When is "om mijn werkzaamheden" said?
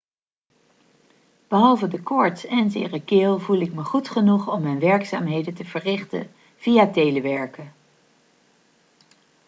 4.53-5.53